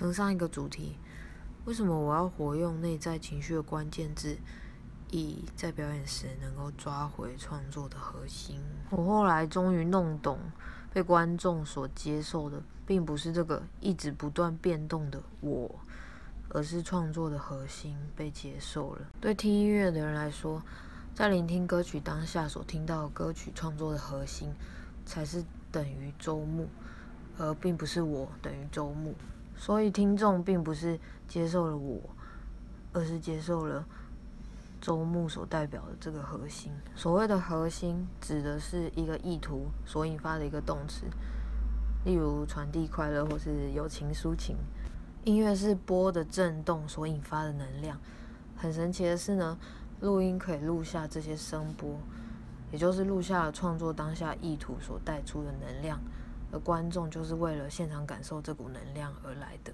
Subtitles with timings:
[0.00, 0.96] 承上一个主题，
[1.66, 4.34] 为什么我要活用内在情绪的关键字，
[5.10, 8.58] 以在表演时能够抓回创作的核心？
[8.88, 10.38] 我后来终于弄懂，
[10.90, 15.70] 被观众所接受的，并不是这个一直不断变动的我，
[16.48, 19.02] 而是创作的核心被接受了。
[19.20, 20.62] 对听音乐的人来说，
[21.14, 24.50] 在聆听歌曲当下所听到的歌曲创作的核心，
[25.04, 26.64] 才是等于周末，
[27.36, 29.12] 而并不是我等于周末。
[29.60, 30.98] 所以听众并不是
[31.28, 32.00] 接受了我，
[32.94, 33.84] 而是接受了
[34.80, 36.72] 周目所代表的这个核心。
[36.96, 41.04] 所谓的核心，指的是一个意图所引发的一个动词，
[42.06, 44.56] 例如传递快乐或是友情抒情。
[45.24, 47.98] 音乐是波的震动所引发的能量。
[48.56, 49.58] 很神奇的是呢，
[50.00, 51.98] 录音可以录下这些声波，
[52.72, 56.00] 也就是录下了创作当下意图所带出的能量。
[56.52, 59.68] 而观众就是为了现场感受这股能量而来的。